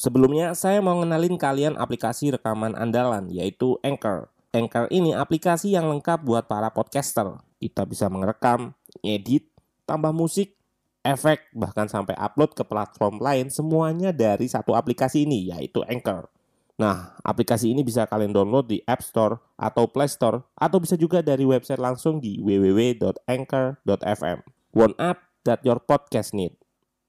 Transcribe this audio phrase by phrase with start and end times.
[0.00, 4.32] Sebelumnya, saya mau ngenalin kalian aplikasi rekaman andalan, yaitu Anchor.
[4.48, 7.36] Anchor ini aplikasi yang lengkap buat para podcaster.
[7.60, 8.72] Kita bisa merekam,
[9.04, 9.44] edit,
[9.84, 10.56] tambah musik,
[11.04, 16.32] efek, bahkan sampai upload ke platform lain semuanya dari satu aplikasi ini, yaitu Anchor.
[16.80, 21.20] Nah, aplikasi ini bisa kalian download di App Store atau Play Store, atau bisa juga
[21.20, 24.38] dari website langsung di www.anchor.fm.
[24.72, 26.56] One app that your podcast need.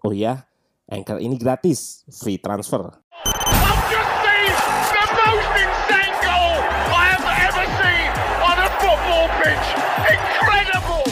[0.03, 0.50] Oh ya,
[0.91, 2.83] Anchor ini gratis, free transfer.
[3.23, 4.51] I've just seen
[4.91, 6.59] the most insane goal
[6.91, 8.11] I have ever seen
[8.43, 9.67] on a football pitch.
[10.11, 11.07] Incredible!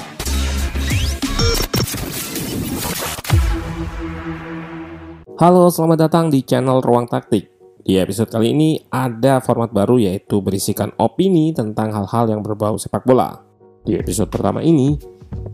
[5.40, 7.48] Halo, selamat datang di channel Ruang Taktik.
[7.80, 13.08] Di episode kali ini ada format baru yaitu berisikan opini tentang hal-hal yang berbau sepak
[13.08, 13.48] bola.
[13.88, 15.00] Di episode pertama ini,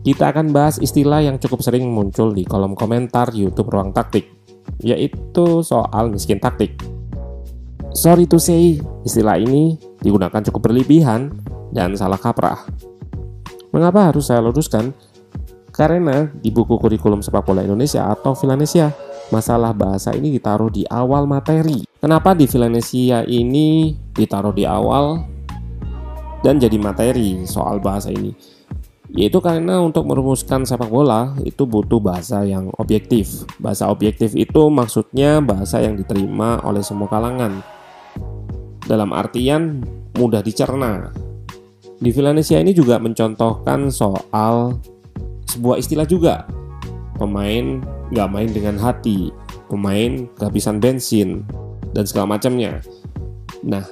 [0.06, 4.30] kita akan bahas istilah yang cukup sering muncul di kolom komentar YouTube Ruang Taktik,
[4.78, 6.78] yaitu soal miskin taktik.
[7.90, 11.34] Sorry to say, istilah ini digunakan cukup berlebihan
[11.74, 12.62] dan salah kaprah.
[13.74, 14.94] Mengapa harus saya luruskan?
[15.74, 18.94] Karena di buku kurikulum sepak bola Indonesia atau Filanesia,
[19.28, 21.84] masalah bahasa ini ditaruh di awal materi.
[21.98, 25.20] Kenapa di Filanesia ini ditaruh di awal
[26.46, 28.55] dan jadi materi soal bahasa ini?
[29.14, 33.46] Yaitu karena untuk merumuskan sepak bola itu butuh bahasa yang objektif.
[33.62, 37.62] Bahasa objektif itu maksudnya bahasa yang diterima oleh semua kalangan.
[38.82, 39.82] Dalam artian
[40.18, 41.14] mudah dicerna.
[41.96, 44.76] Di Filanesia ini juga mencontohkan soal
[45.48, 46.44] sebuah istilah juga.
[47.16, 47.80] Pemain
[48.12, 49.32] nggak main dengan hati,
[49.72, 51.46] pemain kehabisan bensin,
[51.96, 52.84] dan segala macamnya.
[53.64, 53.82] Nah,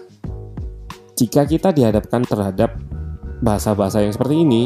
[1.17, 2.77] jika kita dihadapkan terhadap
[3.41, 4.62] bahasa-bahasa yang seperti ini,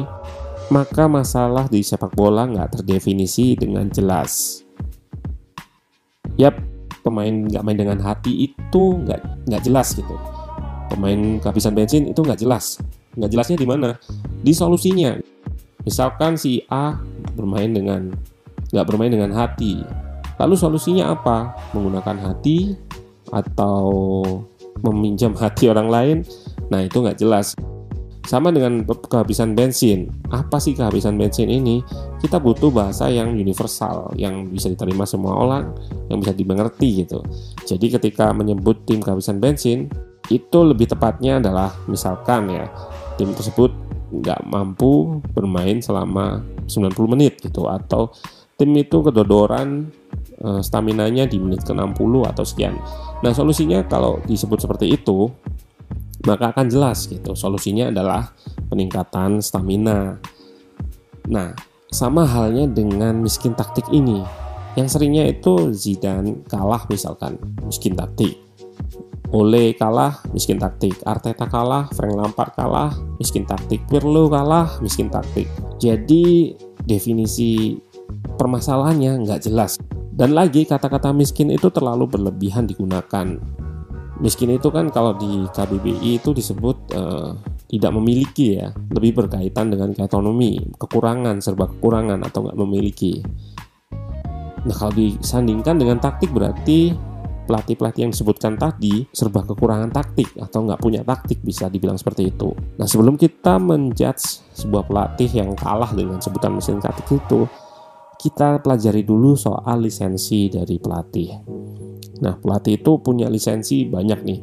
[0.68, 4.62] maka masalah di sepak bola nggak terdefinisi dengan jelas.
[6.36, 6.60] Yap,
[7.00, 10.16] pemain nggak main dengan hati itu nggak nggak jelas gitu.
[10.92, 12.80] Pemain kehabisan bensin itu nggak jelas.
[13.16, 13.90] Nggak jelasnya di mana?
[14.44, 15.16] Di solusinya.
[15.82, 17.00] Misalkan si A
[17.32, 18.12] bermain dengan
[18.68, 19.80] nggak bermain dengan hati.
[20.38, 21.56] Lalu solusinya apa?
[21.72, 22.76] Menggunakan hati
[23.32, 23.90] atau
[24.84, 26.16] meminjam hati orang lain?
[26.68, 27.56] Nah itu nggak jelas.
[28.28, 30.12] Sama dengan kehabisan bensin.
[30.28, 31.80] Apa sih kehabisan bensin ini?
[32.20, 35.72] Kita butuh bahasa yang universal, yang bisa diterima semua orang,
[36.12, 37.24] yang bisa dimengerti gitu.
[37.64, 39.88] Jadi ketika menyebut tim kehabisan bensin,
[40.28, 42.68] itu lebih tepatnya adalah misalkan ya,
[43.16, 43.72] tim tersebut
[44.12, 48.12] nggak mampu bermain selama 90 menit gitu atau
[48.60, 49.88] tim itu kedodoran
[50.44, 52.76] eh, stamina-nya di menit ke-60 atau sekian.
[53.24, 55.32] Nah, solusinya kalau disebut seperti itu,
[56.26, 57.36] maka akan jelas gitu.
[57.38, 58.32] Solusinya adalah
[58.66, 60.18] peningkatan stamina.
[61.28, 61.52] Nah,
[61.92, 64.24] sama halnya dengan miskin taktik ini.
[64.76, 68.38] Yang seringnya itu Zidane kalah misalkan, miskin taktik.
[69.28, 70.96] Ole kalah, miskin taktik.
[71.04, 73.84] Arteta kalah, Frank Lampard kalah, miskin taktik.
[73.90, 75.44] Pirlo kalah, miskin taktik.
[75.76, 76.56] Jadi
[76.88, 77.76] definisi
[78.40, 79.76] permasalahannya nggak jelas.
[80.18, 83.38] Dan lagi kata-kata miskin itu terlalu berlebihan digunakan.
[84.18, 87.38] Miskin itu kan kalau di KBBI itu disebut uh,
[87.70, 93.22] tidak memiliki ya, lebih berkaitan dengan autonomi, kekurangan, serba kekurangan atau nggak memiliki.
[94.66, 96.90] Nah kalau disandingkan dengan taktik berarti
[97.48, 102.52] pelatih-pelatih yang disebutkan tadi serba kekurangan taktik atau nggak punya taktik bisa dibilang seperti itu.
[102.76, 107.48] Nah sebelum kita menjudge sebuah pelatih yang kalah dengan sebutan mesin taktik itu,
[108.18, 111.30] kita pelajari dulu soal lisensi dari pelatih.
[112.18, 114.40] Nah pelatih itu punya lisensi banyak nih.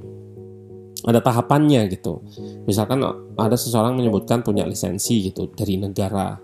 [1.06, 2.24] Ada tahapannya gitu.
[2.66, 3.04] Misalkan
[3.36, 6.40] ada seseorang menyebutkan punya lisensi gitu dari negara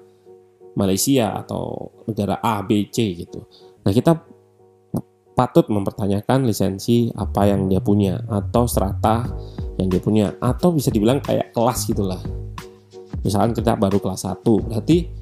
[0.76, 3.48] Malaysia atau negara A, B, C gitu.
[3.82, 4.20] Nah kita
[5.32, 9.26] patut mempertanyakan lisensi apa yang dia punya atau strata
[9.80, 12.20] yang dia punya atau bisa dibilang kayak kelas gitulah
[13.24, 15.21] misalkan kita baru kelas 1 berarti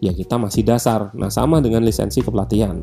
[0.00, 2.80] ya kita masih dasar nah sama dengan lisensi kepelatihan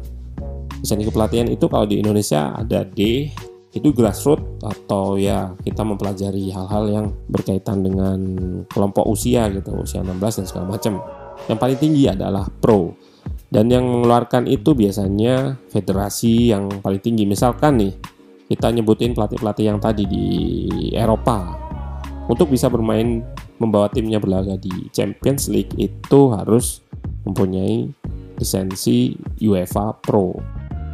[0.82, 3.30] lisensi kepelatihan itu kalau di Indonesia ada D
[3.76, 8.20] itu grassroots atau ya kita mempelajari hal-hal yang berkaitan dengan
[8.72, 11.04] kelompok usia gitu usia 16 dan segala macam
[11.46, 12.96] yang paling tinggi adalah pro
[13.48, 17.24] dan yang mengeluarkan itu biasanya federasi yang paling tinggi.
[17.24, 17.94] Misalkan nih,
[18.52, 20.26] kita nyebutin pelatih-pelatih yang tadi di
[20.92, 21.56] Eropa.
[22.28, 23.24] Untuk bisa bermain
[23.56, 26.84] membawa timnya berlaga di Champions League itu harus
[27.28, 27.92] mempunyai
[28.40, 29.14] lisensi
[29.44, 30.34] UEFA Pro.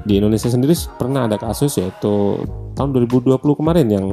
[0.04, 2.42] Di Indonesia sendiri pernah ada kasus yaitu
[2.76, 4.08] tahun 2020 kemarin yang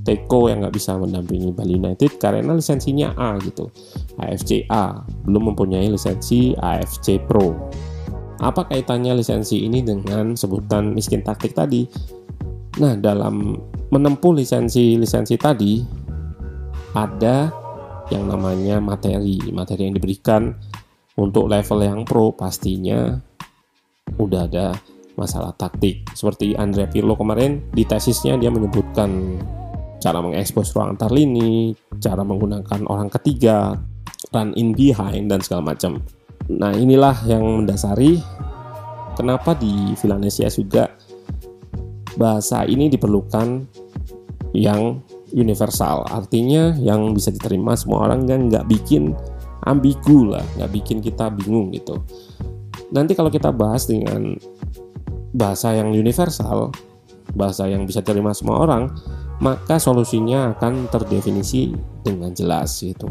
[0.00, 3.68] Teko yang nggak bisa mendampingi Bali United karena lisensinya A gitu
[4.16, 5.02] AFC A.
[5.26, 7.52] Belum mempunyai lisensi AFC Pro.
[8.40, 11.84] Apa kaitannya lisensi ini dengan sebutan miskin taktik tadi?
[12.80, 13.60] Nah, dalam
[13.92, 15.84] menempuh lisensi-lisensi tadi
[16.96, 17.52] ada
[18.08, 20.56] yang namanya materi, materi yang diberikan
[21.20, 23.20] untuk level yang pro pastinya
[24.16, 24.72] udah ada
[25.20, 26.08] masalah taktik.
[26.16, 29.36] Seperti Andrea Pirlo kemarin di tesisnya dia menyebutkan
[30.00, 33.76] cara mengekspos ruang antar lini, cara menggunakan orang ketiga,
[34.32, 36.00] run in behind dan segala macam.
[36.48, 38.16] Nah, inilah yang mendasari
[39.12, 40.88] kenapa di Villanesia juga
[42.16, 43.68] bahasa ini diperlukan
[44.56, 44.98] yang
[45.30, 49.14] universal artinya yang bisa diterima semua orang dan nggak bikin
[49.66, 52.00] ambigu lah nggak bikin kita bingung gitu.
[52.90, 54.34] Nanti kalau kita bahas dengan
[55.30, 56.74] bahasa yang universal
[57.30, 58.90] bahasa yang bisa diterima semua orang
[59.40, 61.72] maka solusinya akan terdefinisi
[62.04, 63.08] dengan jelas gitu.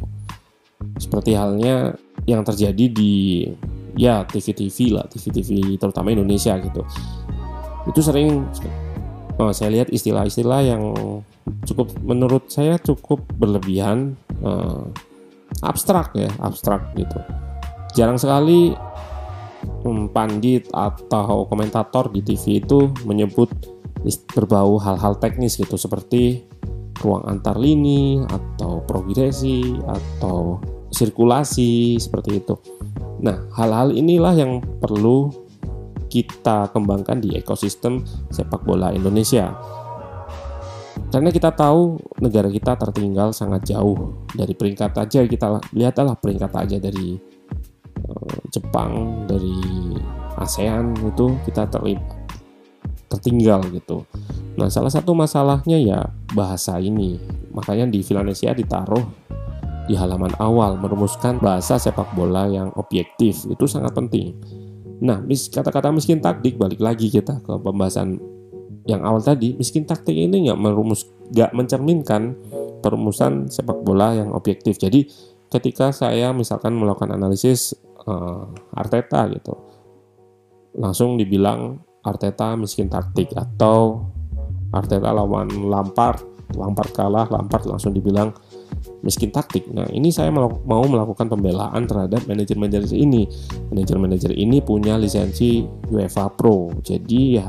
[1.00, 1.96] Seperti halnya
[2.28, 3.48] yang terjadi di
[3.98, 6.86] ya TV-TV lah TV-TV terutama Indonesia gitu.
[7.90, 8.46] Itu sering
[9.42, 10.84] oh, saya lihat istilah-istilah yang
[11.66, 14.14] cukup menurut saya cukup berlebihan
[14.46, 14.86] uh,
[15.66, 17.20] abstrak ya abstrak gitu
[17.98, 18.78] jarang sekali
[19.84, 23.50] um, pandit atau komentator di TV itu menyebut
[24.32, 26.48] berbau hal-hal teknis gitu seperti
[27.04, 30.60] ruang antar lini atau progresi atau
[30.92, 32.56] sirkulasi seperti itu.
[33.24, 35.32] Nah, hal-hal inilah yang perlu
[36.10, 38.02] kita kembangkan di ekosistem
[38.34, 39.54] sepak bola Indonesia.
[41.10, 46.78] Karena kita tahu negara kita tertinggal sangat jauh dari peringkat aja kita lihatlah peringkat aja
[46.78, 47.18] dari
[48.06, 49.58] uh, Jepang, dari
[50.38, 52.06] ASEAN itu kita terlibat
[53.10, 54.06] tertinggal gitu.
[54.56, 56.00] Nah, salah satu masalahnya ya
[56.38, 57.18] bahasa ini.
[57.50, 59.02] Makanya di Villanesia ditaruh
[59.90, 64.38] di halaman awal merumuskan bahasa sepak bola yang objektif itu sangat penting.
[65.02, 68.22] Nah, mis kata-kata miskin taktik balik lagi kita ke pembahasan
[68.88, 72.36] yang awal tadi, miskin taktik ini nggak merumus, nggak mencerminkan
[72.80, 74.80] perumusan sepak bola yang objektif.
[74.80, 75.08] Jadi,
[75.52, 77.76] ketika saya misalkan melakukan analisis
[78.08, 79.54] uh, Arteta gitu,
[80.78, 84.08] langsung dibilang Arteta miskin taktik atau
[84.72, 86.24] Arteta lawan Lampard,
[86.56, 88.34] Lampard kalah, Lampard langsung dibilang
[89.06, 89.70] miskin taktik.
[89.70, 90.50] Nah, ini saya mau
[90.86, 93.28] melakukan pembelaan terhadap manajer-manajer ini.
[93.70, 95.62] Manajer-manajer ini punya lisensi
[95.94, 96.74] UEFA Pro.
[96.82, 97.46] Jadi ya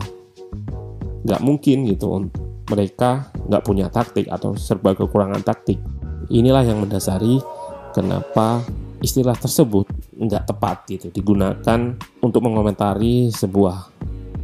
[1.25, 2.31] nggak mungkin gitu
[2.71, 5.83] mereka nggak punya taktik atau serba kekurangan taktik.
[6.31, 7.43] Inilah yang mendasari
[7.91, 8.63] kenapa
[9.03, 13.91] istilah tersebut nggak tepat gitu digunakan untuk mengomentari sebuah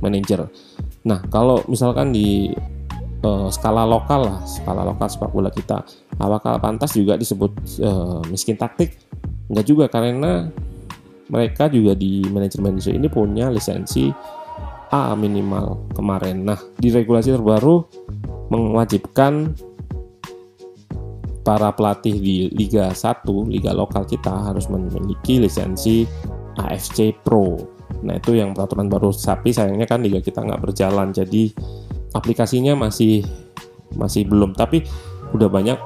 [0.01, 0.49] manajer.
[1.07, 2.51] Nah, kalau misalkan di
[3.23, 5.87] uh, skala lokal lah, skala lokal sepak bola kita.
[6.17, 7.53] Apakah pantas juga disebut
[7.85, 8.97] uh, miskin taktik?
[9.47, 10.51] Enggak juga karena
[11.31, 14.11] mereka juga di manajemen ini punya lisensi
[14.93, 16.47] A minimal kemarin.
[16.47, 17.83] Nah, di regulasi terbaru
[18.53, 19.55] mewajibkan
[21.43, 26.07] para pelatih di Liga 1, liga lokal kita harus memiliki lisensi
[26.59, 27.59] AFC Pro.
[28.03, 31.11] Nah, itu yang peraturan baru, tapi sayangnya kan liga kita nggak berjalan.
[31.11, 31.51] Jadi
[32.15, 33.23] aplikasinya masih
[33.95, 34.83] masih belum tapi
[35.37, 35.79] udah banyak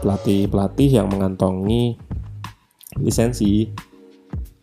[0.00, 1.96] pelatih-pelatih yang mengantongi
[3.00, 3.68] lisensi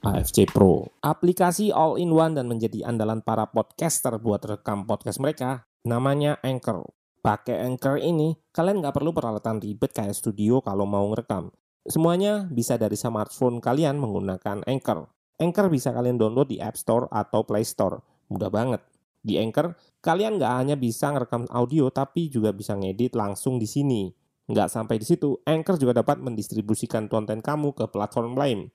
[0.07, 0.88] AFC Pro.
[1.04, 6.88] Aplikasi all-in-one dan menjadi andalan para podcaster buat rekam podcast mereka namanya Anchor.
[7.19, 11.52] Pakai Anchor ini, kalian nggak perlu peralatan ribet kayak studio kalau mau ngerekam.
[11.83, 15.11] Semuanya bisa dari smartphone kalian menggunakan Anchor.
[15.44, 17.99] Anchor bisa kalian download di App Store atau Play Store.
[18.31, 18.80] Mudah banget.
[19.19, 24.07] Di Anchor, kalian nggak hanya bisa ngerekam audio, tapi juga bisa ngedit langsung di sini.
[24.47, 28.71] Nggak sampai di situ, Anchor juga dapat mendistribusikan konten kamu ke platform lain.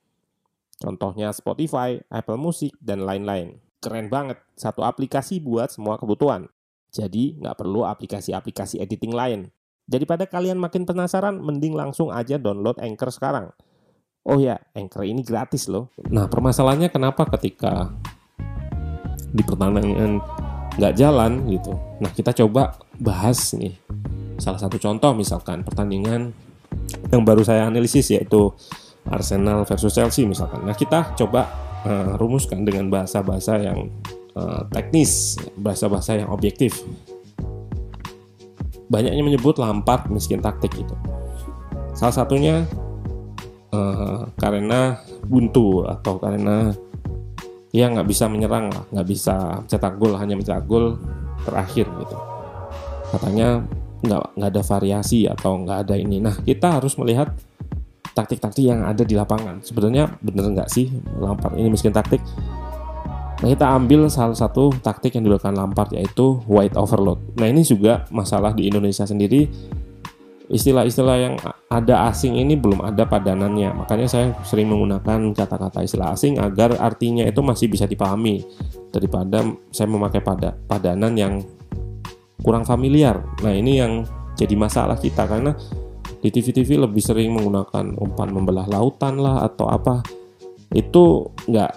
[0.82, 3.62] Contohnya Spotify, Apple Music, dan lain-lain.
[3.78, 6.50] Keren banget, satu aplikasi buat semua kebutuhan.
[6.90, 9.46] Jadi, nggak perlu aplikasi-aplikasi editing lain.
[9.86, 13.54] Daripada kalian makin penasaran, mending langsung aja download Anchor sekarang.
[14.26, 15.94] Oh ya, Anchor ini gratis loh.
[16.10, 17.94] Nah, permasalahannya kenapa ketika
[19.32, 20.18] di pertandingan
[20.76, 21.72] nggak jalan gitu.
[22.00, 23.76] Nah kita coba bahas nih
[24.40, 26.32] salah satu contoh misalkan pertandingan
[27.12, 28.52] yang baru saya analisis yaitu
[29.08, 30.62] Arsenal versus Chelsea misalkan.
[30.62, 31.50] Nah kita coba
[31.82, 33.90] uh, rumuskan dengan bahasa-bahasa yang
[34.38, 36.82] uh, teknis, bahasa-bahasa yang objektif.
[38.92, 40.94] Banyaknya menyebut Lampard miskin taktik itu.
[41.96, 42.68] Salah satunya
[43.72, 46.70] uh, karena buntu atau karena
[47.72, 51.00] ya nggak bisa menyerang lah nggak bisa cetak gol hanya mencetak gol
[51.42, 52.18] terakhir gitu
[53.16, 53.64] katanya
[54.04, 57.32] nggak nggak ada variasi atau nggak ada ini nah kita harus melihat
[58.12, 60.88] taktik-taktik yang ada di lapangan sebenarnya bener nggak sih
[61.20, 62.20] Lampard ini miskin taktik
[63.42, 67.18] Nah, kita ambil salah satu taktik yang dilakukan Lampard yaitu white overload.
[67.34, 69.50] Nah, ini juga masalah di Indonesia sendiri
[70.46, 71.34] istilah-istilah yang
[71.66, 73.82] ada asing ini belum ada padanannya.
[73.82, 78.46] Makanya saya sering menggunakan kata-kata istilah asing agar artinya itu masih bisa dipahami
[78.94, 79.42] daripada
[79.74, 81.42] saya memakai pada padanan yang
[82.46, 83.26] kurang familiar.
[83.42, 84.06] Nah, ini yang
[84.38, 85.58] jadi masalah kita karena
[86.22, 90.06] di TV-TV lebih sering menggunakan umpan membelah lautan lah atau apa.
[90.70, 91.70] Itu nggak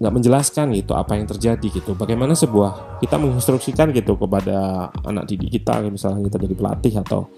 [0.00, 1.92] nggak menjelaskan gitu apa yang terjadi gitu.
[1.98, 7.28] Bagaimana sebuah kita menginstruksikan gitu kepada anak didik kita misalnya kita jadi pelatih atau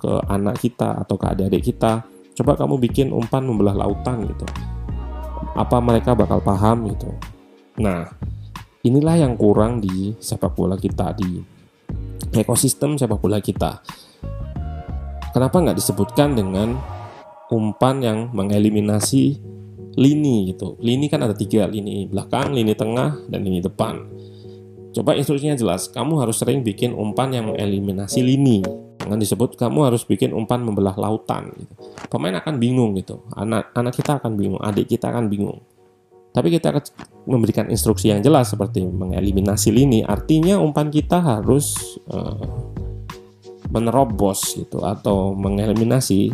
[0.00, 4.46] ke anak kita atau ke adik-adik kita coba kamu bikin umpan membelah lautan gitu.
[5.58, 7.12] Apa mereka bakal paham gitu.
[7.82, 8.08] Nah
[8.80, 11.42] inilah yang kurang di sepak bola kita di
[12.32, 13.82] ekosistem sepak bola kita
[15.36, 16.80] kenapa nggak disebutkan dengan
[17.52, 19.36] umpan yang mengeliminasi
[20.00, 20.80] lini gitu.
[20.80, 24.00] Lini kan ada tiga, lini belakang, lini tengah, dan lini depan.
[24.96, 28.64] Coba instruksinya jelas, kamu harus sering bikin umpan yang mengeliminasi lini.
[28.96, 31.52] Jangan disebut kamu harus bikin umpan membelah lautan.
[31.52, 31.72] Gitu.
[32.08, 35.60] Pemain akan bingung gitu, anak anak kita akan bingung, adik kita akan bingung.
[36.32, 36.82] Tapi kita akan
[37.28, 40.04] memberikan instruksi yang jelas seperti mengeliminasi lini.
[40.04, 42.76] Artinya umpan kita harus uh,
[43.70, 46.30] menerobos gitu atau mengeliminasi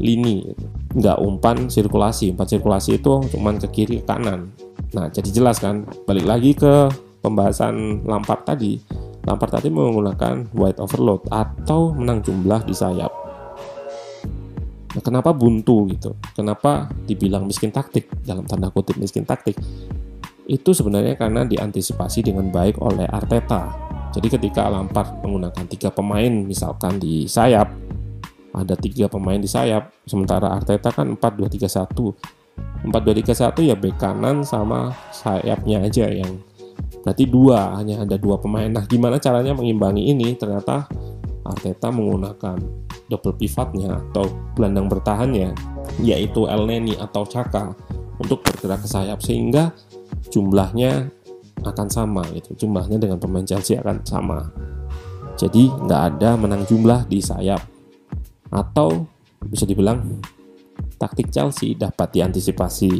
[0.00, 0.50] lini.
[0.50, 0.64] Gitu.
[0.90, 4.50] Nggak umpan sirkulasi umpan sirkulasi itu cuma ke kiri ke kanan.
[4.96, 6.90] Nah jadi jelas kan balik lagi ke
[7.22, 8.80] pembahasan Lampard tadi.
[9.28, 13.12] Lampard tadi menggunakan wide overload atau menang jumlah di sayap.
[14.90, 16.18] Nah, kenapa buntu gitu?
[16.34, 18.10] Kenapa dibilang miskin taktik?
[18.26, 19.54] Dalam tanda kutip miskin taktik.
[20.50, 26.98] Itu sebenarnya karena diantisipasi dengan baik oleh Arteta jadi ketika Lampard menggunakan tiga pemain misalkan
[26.98, 27.70] di sayap
[28.50, 35.84] ada tiga pemain di sayap sementara Arteta kan 4-2-3-1 4-2-3-1 ya bek kanan sama sayapnya
[35.84, 36.42] aja yang
[37.00, 38.68] berarti dua hanya ada dua pemain.
[38.68, 40.36] Nah gimana caranya mengimbangi ini?
[40.36, 40.88] Ternyata
[41.44, 42.56] Arteta menggunakan
[43.10, 45.56] double pivotnya atau gelandang bertahannya
[46.04, 47.74] yaitu El Neni atau Chaka
[48.20, 49.74] untuk bergerak ke sayap sehingga
[50.30, 51.10] jumlahnya
[51.62, 54.50] akan sama gitu jumlahnya dengan pemain Chelsea akan sama
[55.40, 57.64] jadi nggak ada menang jumlah di sayap
[58.52, 59.08] atau
[59.46, 60.20] bisa dibilang
[61.00, 62.92] taktik Chelsea dapat diantisipasi.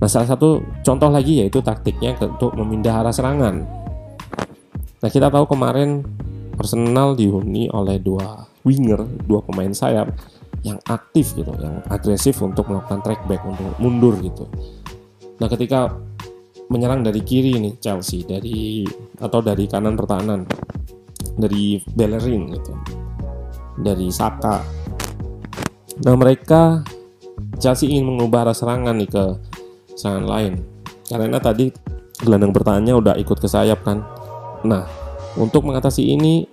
[0.00, 3.68] Nah, salah satu contoh lagi yaitu taktiknya untuk memindah arah serangan.
[5.04, 6.00] Nah, kita tahu kemarin
[6.56, 10.08] Arsenal dihuni oleh dua winger, dua pemain sayap
[10.64, 14.48] yang aktif gitu, yang agresif untuk melakukan track back untuk mundur gitu.
[15.36, 15.92] Nah, ketika
[16.66, 18.82] menyerang dari kiri nih Chelsea dari
[19.22, 20.42] atau dari kanan pertahanan
[21.38, 22.72] dari Bellerin gitu
[23.78, 24.64] dari Saka.
[26.02, 26.82] Nah mereka
[27.60, 29.24] Chelsea ingin mengubah arah serangan nih ke
[29.96, 30.52] serangan lain
[31.06, 31.70] karena tadi
[32.20, 34.02] gelandang bertahannya udah ikut ke sayap kan.
[34.64, 34.88] Nah
[35.36, 36.48] untuk mengatasi ini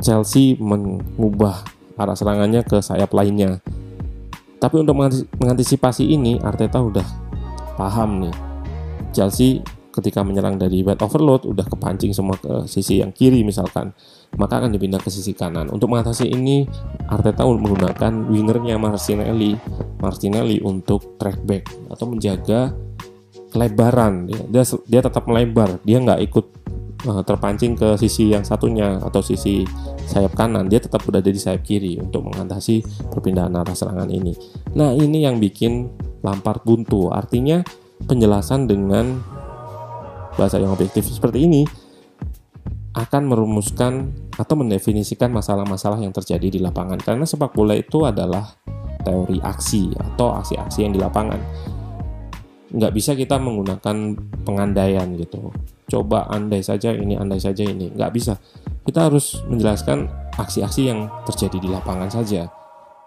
[0.00, 1.64] Chelsea mengubah
[1.96, 3.60] arah serangannya ke sayap lainnya.
[4.56, 4.96] Tapi untuk
[5.36, 7.04] mengantisipasi ini Arteta udah
[7.76, 8.45] paham nih.
[9.16, 9.64] Chelsea
[9.96, 13.96] ketika menyerang dari wide overload udah kepancing semua ke sisi yang kiri misalkan
[14.36, 15.72] maka akan dipindah ke sisi kanan.
[15.72, 16.68] Untuk mengatasi ini
[17.08, 19.56] Arteta menggunakan wingernya Martinelli
[19.96, 22.76] Martinelli untuk track back atau menjaga
[23.48, 24.28] kelebaran.
[24.28, 26.46] Dia dia, dia tetap melebar dia nggak ikut
[27.08, 29.64] uh, terpancing ke sisi yang satunya atau sisi
[30.04, 30.68] sayap kanan.
[30.68, 34.36] Dia tetap berada di sayap kiri untuk mengatasi perpindahan arah serangan ini.
[34.76, 35.88] Nah ini yang bikin
[36.20, 37.08] Lampard buntu.
[37.14, 37.62] Artinya
[38.04, 39.24] penjelasan dengan
[40.36, 41.62] bahasa yang objektif seperti ini
[42.96, 46.96] akan merumuskan atau mendefinisikan masalah-masalah yang terjadi di lapangan.
[47.00, 48.56] Karena sepak bola itu adalah
[49.04, 51.40] teori aksi atau aksi-aksi yang di lapangan.
[52.72, 53.96] Nggak bisa kita menggunakan
[54.44, 55.52] pengandaian gitu.
[55.86, 57.92] Coba andai saja ini andai saja ini.
[57.92, 58.34] Nggak bisa.
[58.84, 62.48] Kita harus menjelaskan aksi-aksi yang terjadi di lapangan saja.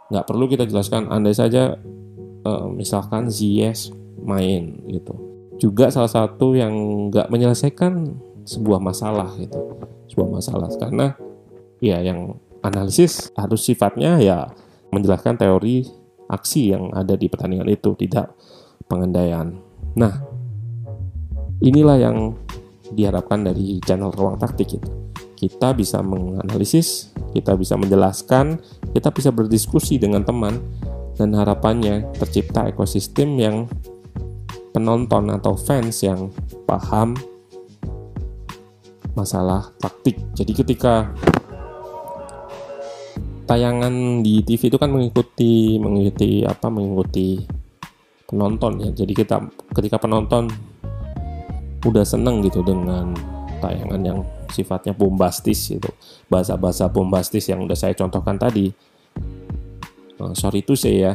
[0.09, 1.77] Nggak perlu kita jelaskan andai saja
[2.45, 5.13] uh, misalkan Ziyech main gitu.
[5.59, 6.71] Juga salah satu yang
[7.11, 8.15] nggak menyelesaikan
[8.47, 9.59] sebuah masalah gitu.
[10.11, 10.69] Sebuah masalah.
[10.79, 11.15] Karena
[11.79, 14.51] ya yang analisis harus sifatnya ya
[14.91, 15.87] menjelaskan teori
[16.29, 18.35] aksi yang ada di pertandingan itu tidak
[18.85, 19.55] pengandaian
[19.95, 20.21] nah
[21.63, 22.17] inilah yang
[22.93, 24.89] diharapkan dari channel ruang taktik itu
[25.39, 28.59] kita bisa menganalisis kita bisa menjelaskan
[28.91, 30.59] kita bisa berdiskusi dengan teman
[31.15, 33.55] dan harapannya tercipta ekosistem yang
[34.79, 36.31] penonton atau fans yang
[36.63, 37.11] paham
[39.11, 40.15] masalah taktik.
[40.31, 41.11] Jadi ketika
[43.43, 47.43] tayangan di TV itu kan mengikuti mengikuti apa mengikuti
[48.23, 48.89] penonton ya.
[48.95, 49.43] Jadi kita
[49.75, 50.47] ketika penonton
[51.83, 53.11] udah seneng gitu dengan
[53.59, 54.19] tayangan yang
[54.51, 55.91] sifatnya bombastis gitu
[56.31, 58.71] bahasa-bahasa bombastis yang udah saya contohkan tadi
[60.19, 61.13] uh, sorry itu saya ya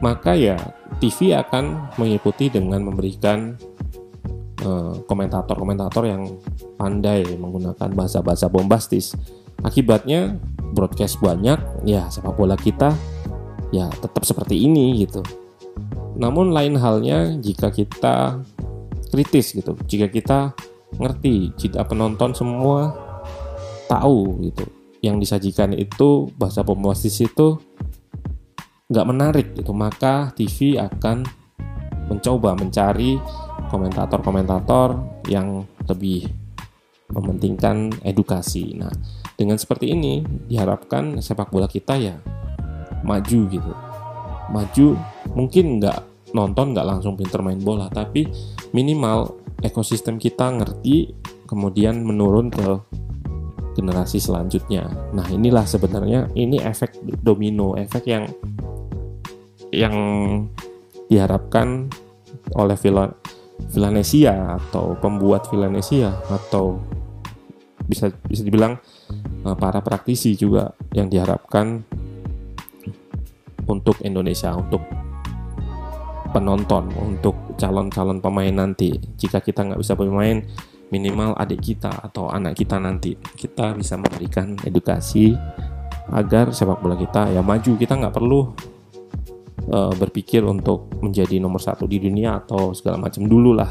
[0.00, 0.56] maka ya
[0.98, 3.54] TV akan mengikuti dengan memberikan
[4.62, 6.22] eh, komentator-komentator uh, yang
[6.74, 9.14] pandai menggunakan bahasa-bahasa bombastis.
[9.62, 10.38] Akibatnya
[10.74, 12.94] broadcast banyak ya sepak bola kita
[13.74, 15.22] ya tetap seperti ini gitu.
[16.18, 18.42] Namun lain halnya jika kita
[19.10, 19.78] kritis gitu.
[19.86, 20.38] Jika kita
[20.98, 22.94] ngerti jika penonton semua
[23.86, 24.66] tahu gitu.
[24.98, 27.58] Yang disajikan itu bahasa bombastis itu
[28.88, 31.20] nggak menarik gitu maka TV akan
[32.08, 33.20] mencoba mencari
[33.68, 34.96] komentator-komentator
[35.28, 36.24] yang lebih
[37.12, 38.72] mementingkan edukasi.
[38.76, 38.92] Nah,
[39.36, 42.16] dengan seperti ini diharapkan sepak bola kita ya
[43.04, 43.72] maju gitu.
[44.48, 44.86] Maju
[45.36, 48.24] mungkin nggak nonton nggak langsung pinter main bola, tapi
[48.72, 51.12] minimal ekosistem kita ngerti
[51.48, 52.68] kemudian menurun ke
[53.76, 54.90] generasi selanjutnya.
[55.14, 58.24] Nah, inilah sebenarnya ini efek domino, efek yang
[59.72, 59.94] yang
[61.08, 61.88] diharapkan
[62.56, 63.12] oleh Villa,
[63.72, 66.80] Villanesia atau pembuat Villanesia atau
[67.88, 68.76] bisa bisa dibilang
[69.48, 71.80] uh, para praktisi juga yang diharapkan
[73.68, 74.84] untuk Indonesia untuk
[76.32, 78.92] penonton untuk calon-calon pemain nanti.
[79.16, 80.44] Jika kita nggak bisa bermain
[80.88, 83.16] minimal adik kita atau anak kita nanti.
[83.16, 85.32] Kita bisa memberikan edukasi
[86.12, 87.72] agar sepak bola kita ya maju.
[87.76, 88.52] Kita nggak perlu
[89.70, 93.24] uh, berpikir untuk menjadi nomor satu di dunia atau segala macam.
[93.24, 93.70] Dulu lah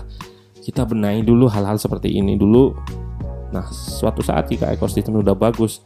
[0.61, 2.75] kita benahi dulu hal-hal seperti ini dulu.
[3.51, 5.81] Nah suatu saat jika ekosistem udah bagus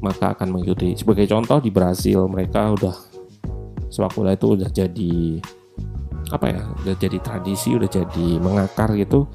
[0.00, 0.96] maka akan mengikuti.
[0.96, 2.96] Sebagai contoh di Brasil mereka udah
[3.90, 5.42] sepak bola itu udah jadi
[6.30, 9.28] apa ya udah jadi tradisi udah jadi mengakar gitu.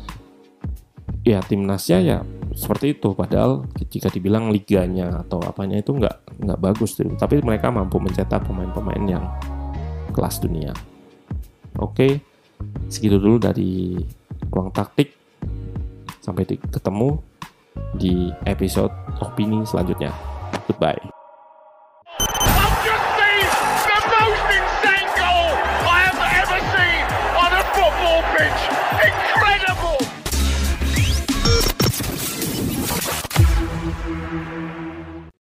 [1.26, 2.18] Ya timnasnya ya
[2.56, 3.14] seperti itu.
[3.14, 6.98] Padahal jika dibilang liganya atau apanya itu nggak nggak bagus.
[6.98, 9.26] Tapi mereka mampu mencetak pemain-pemain yang
[10.16, 10.72] kelas dunia.
[11.84, 12.24] Oke,
[12.88, 14.00] segitu dulu dari
[14.48, 15.12] ruang taktik.
[16.24, 17.20] Sampai ketemu
[18.00, 20.16] di episode opini selanjutnya.
[20.72, 21.25] Goodbye.